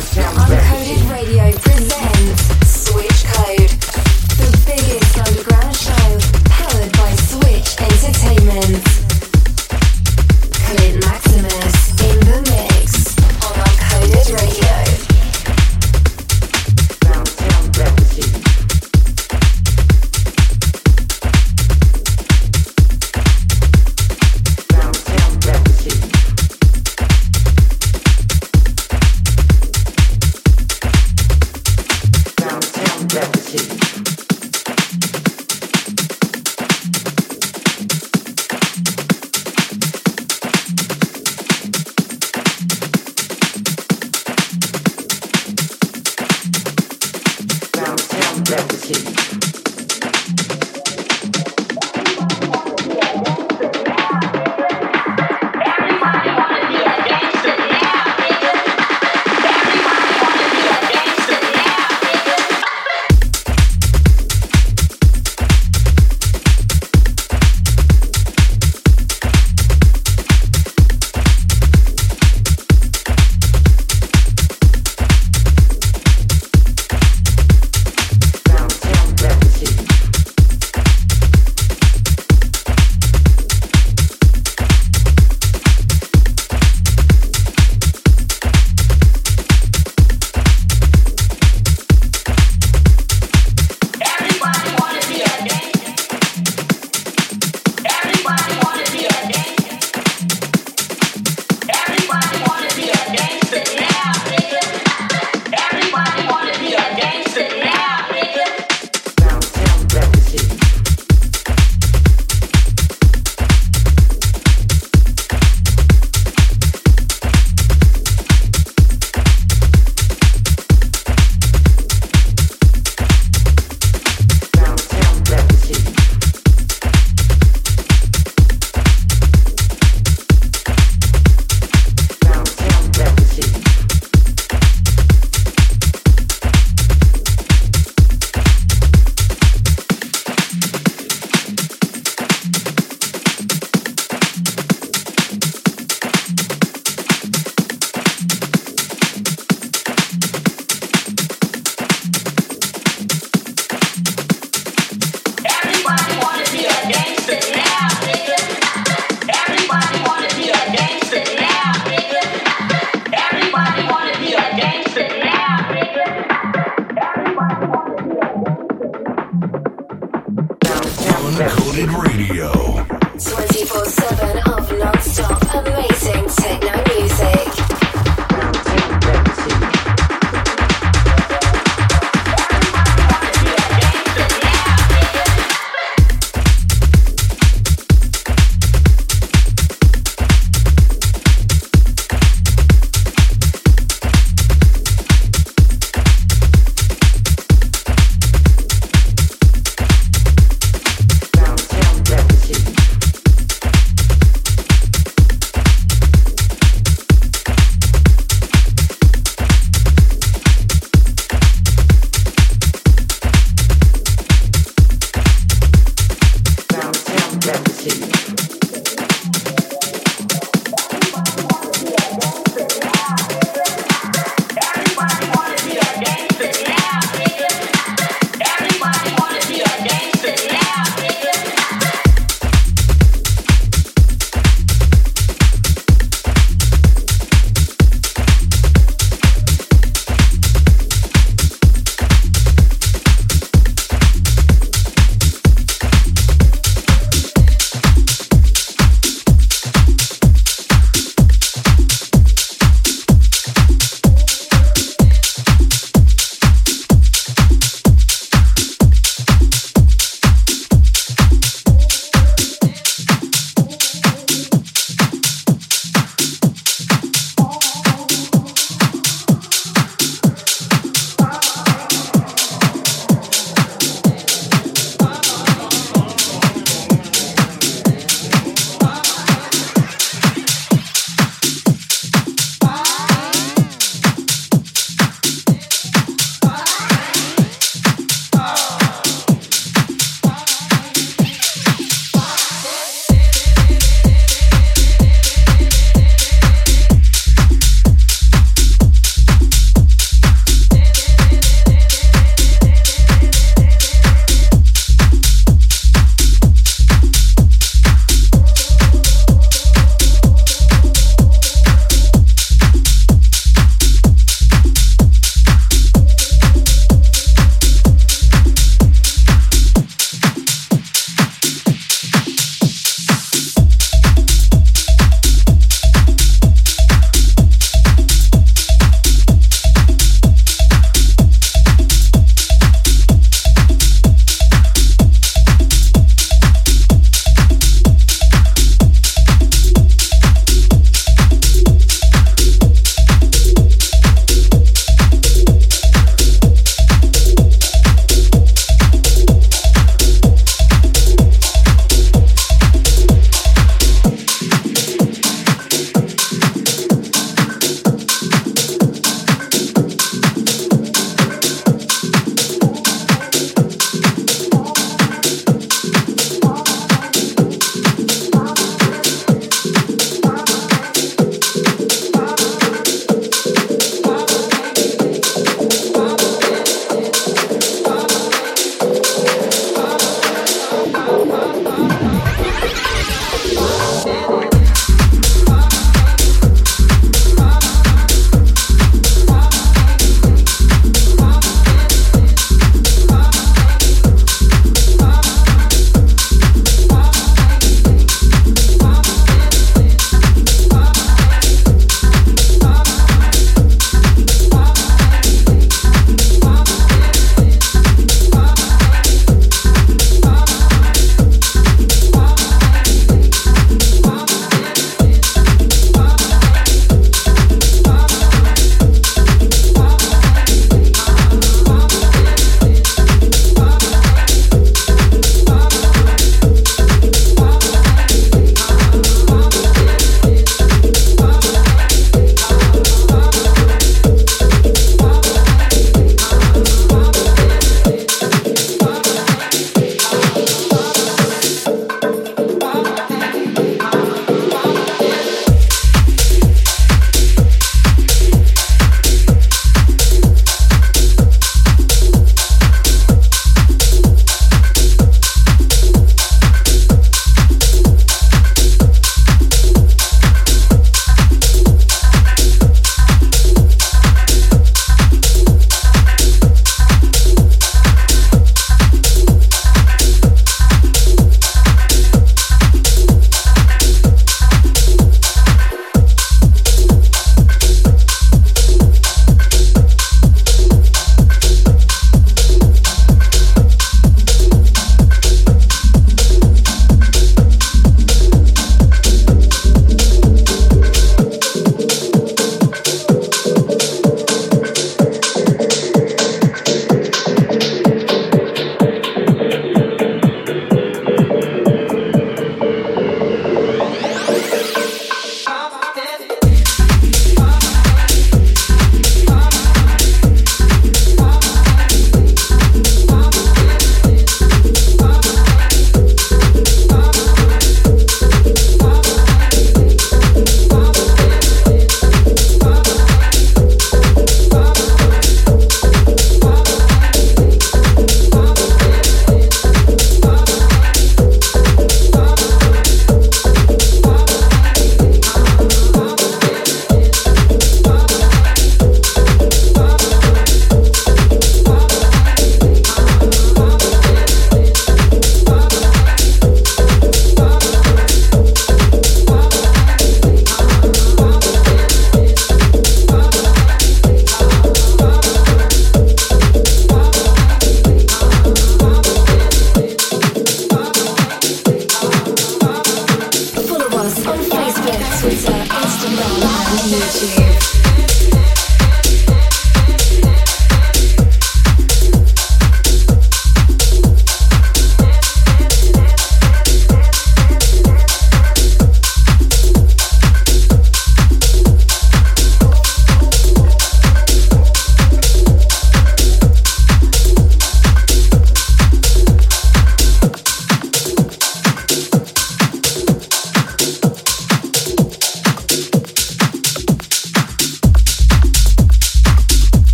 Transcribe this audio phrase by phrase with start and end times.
[0.00, 0.73] Sound, sound.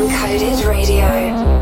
[0.00, 1.59] Uncoded Radio.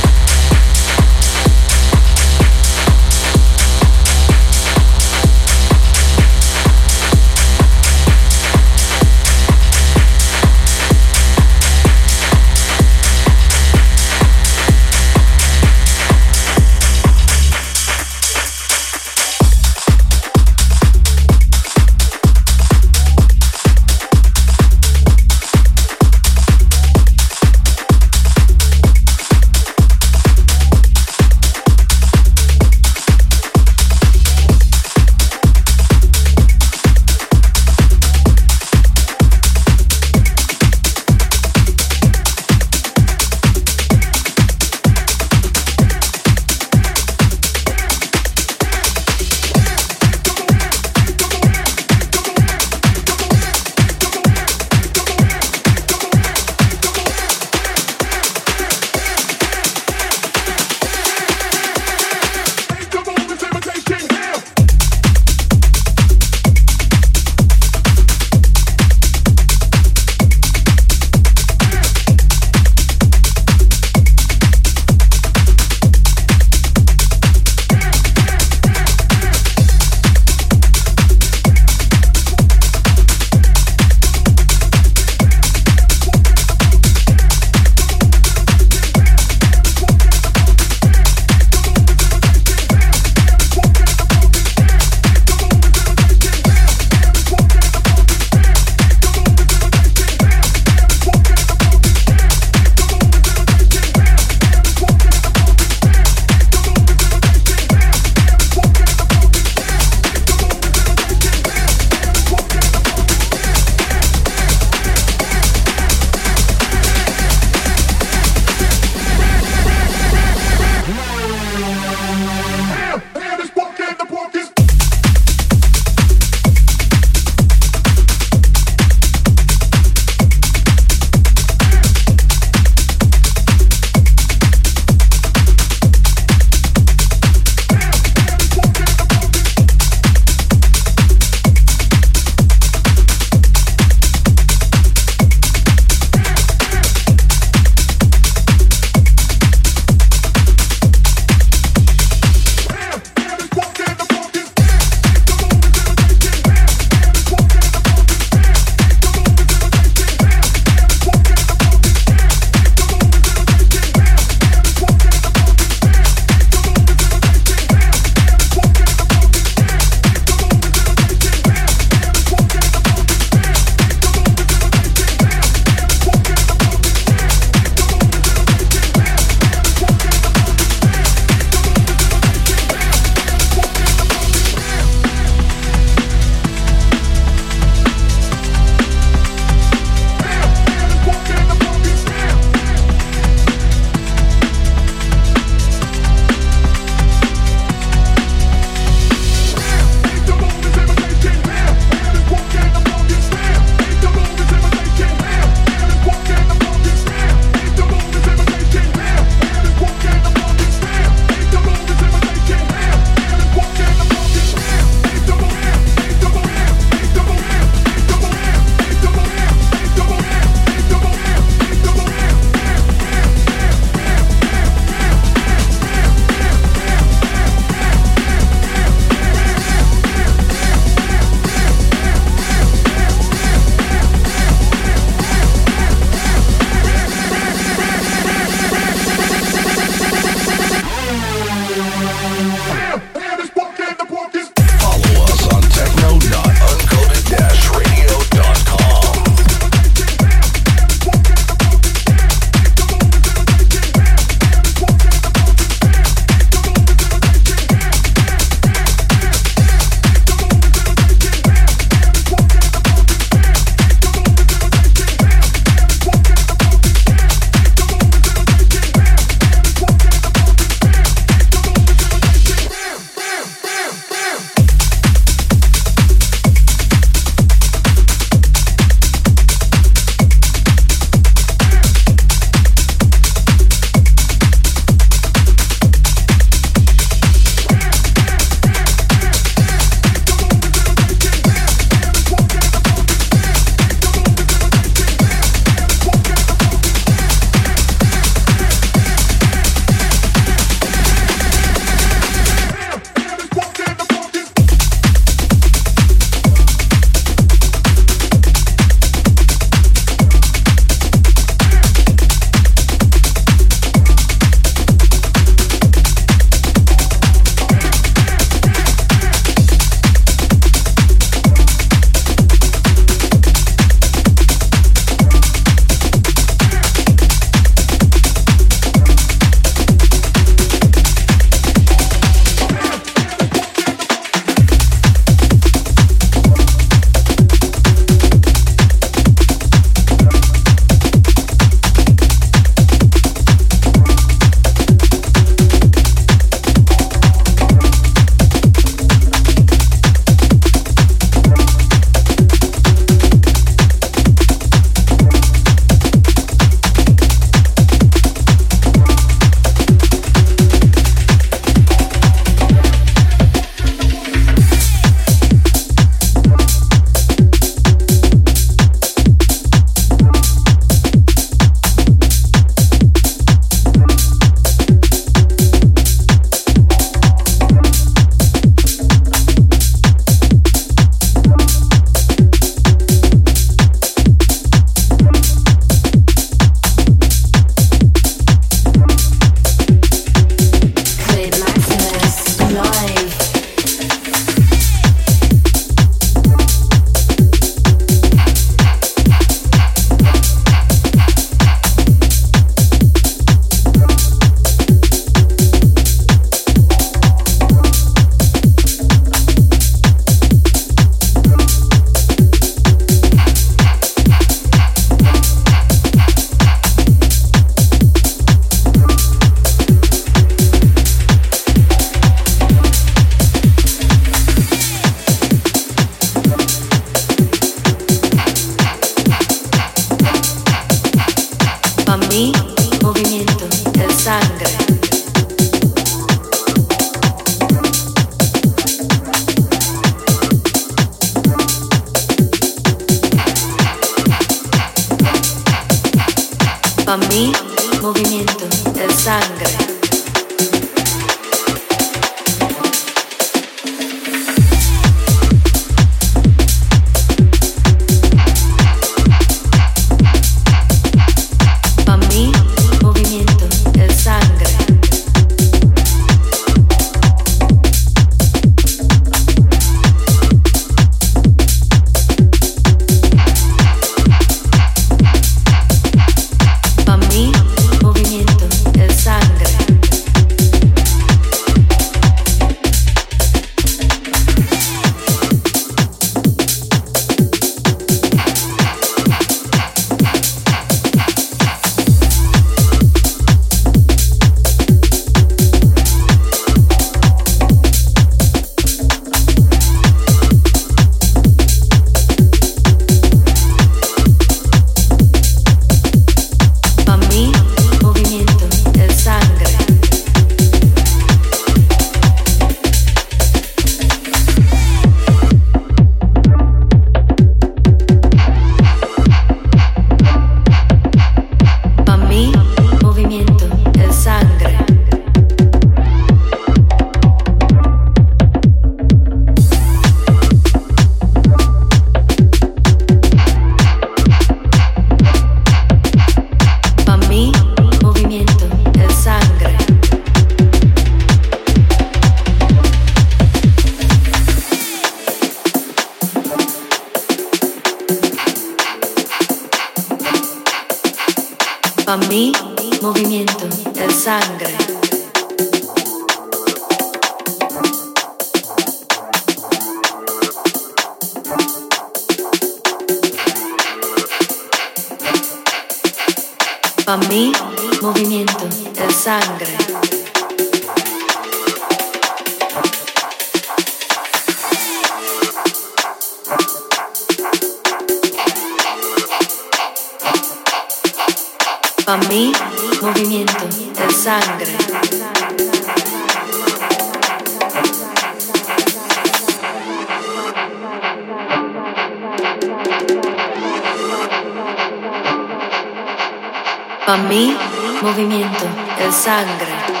[597.05, 597.55] Para mí,
[598.01, 598.65] movimiento,
[598.99, 600.00] el sangre.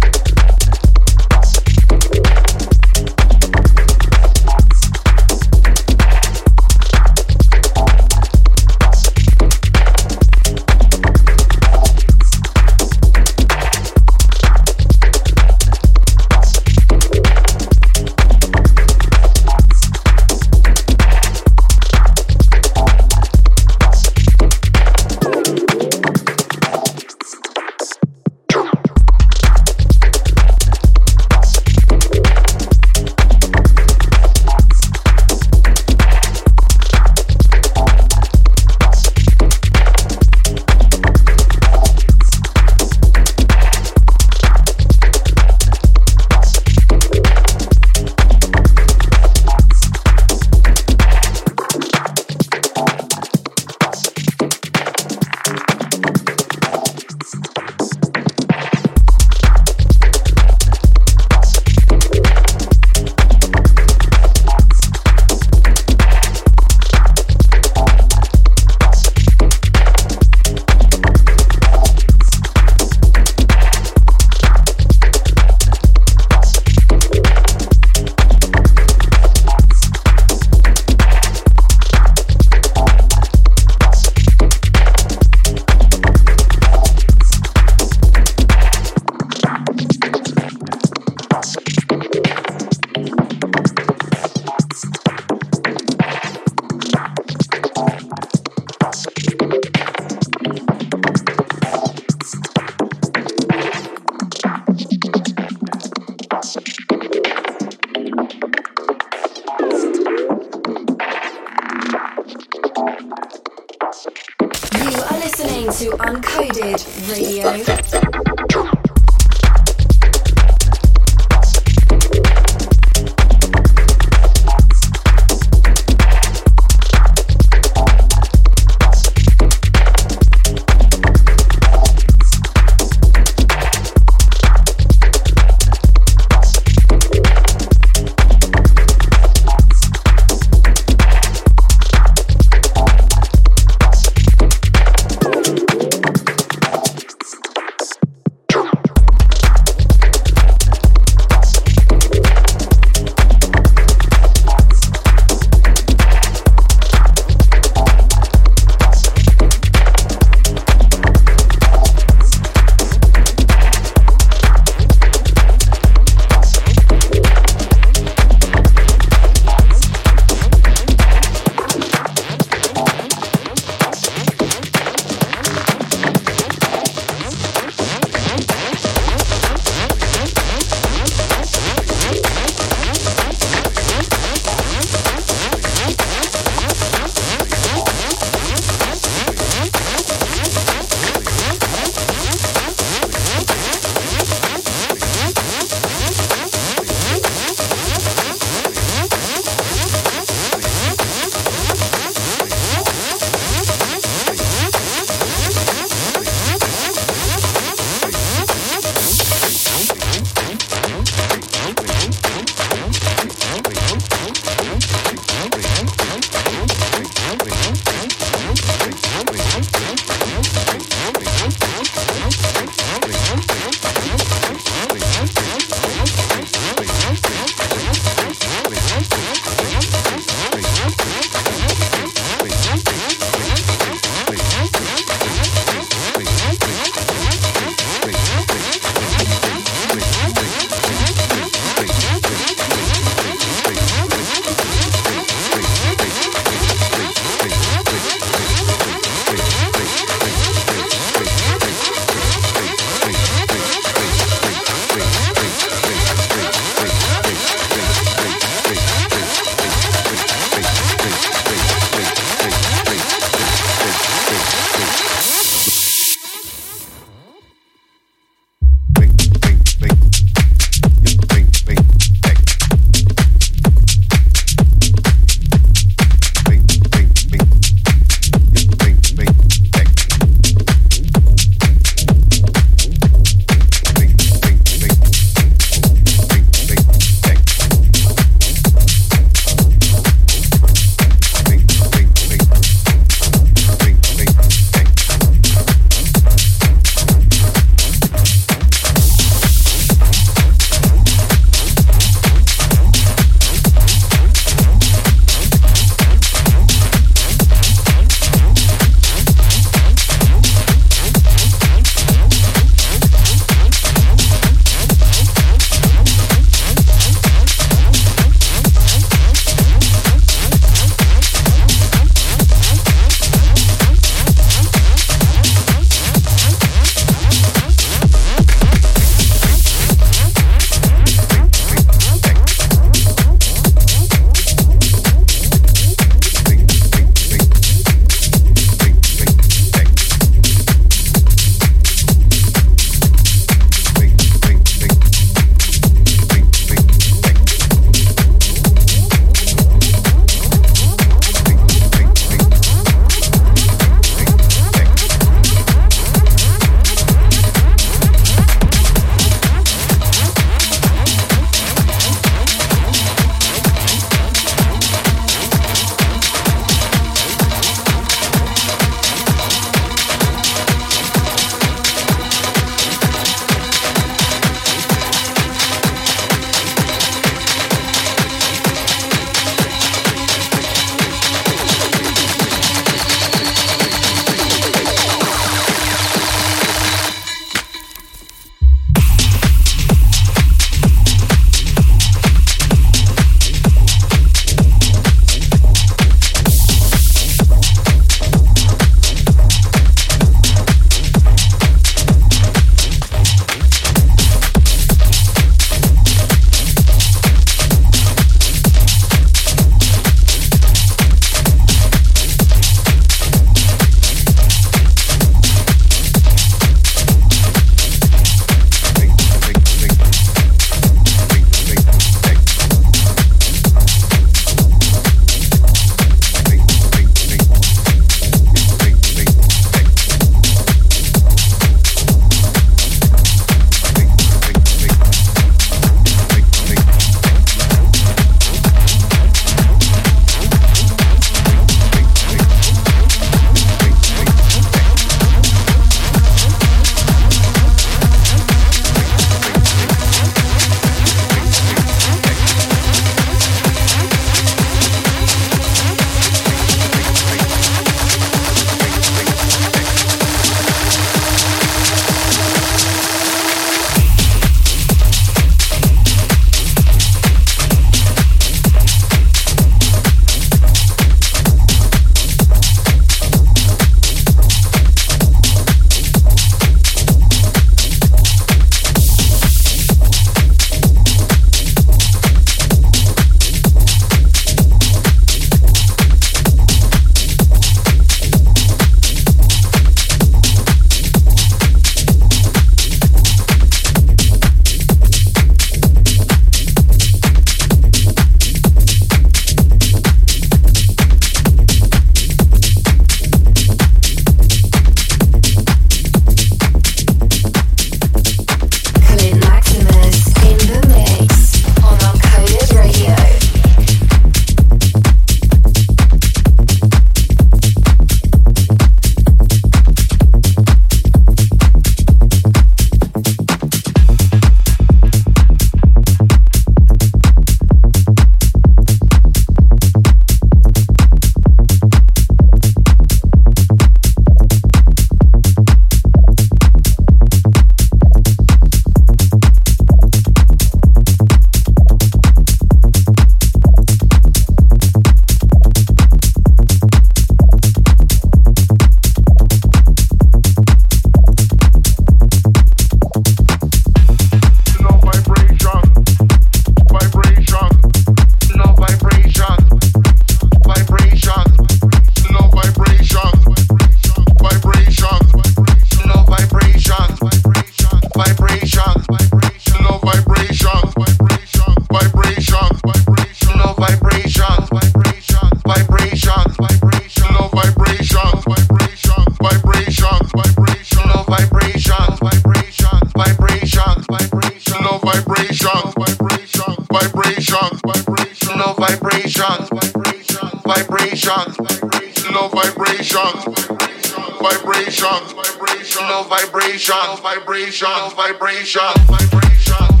[598.20, 600.00] Vibrations, vibrations,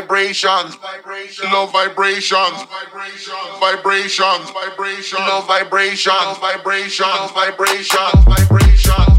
[0.00, 2.62] vibrations, vibrations, vibrations,
[3.60, 9.17] vibrations, low vibrations, vibrations, vibrations, vibrations, vibrations.